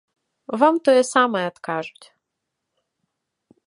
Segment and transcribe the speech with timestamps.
[0.63, 2.05] Вам тое самае адкажуць.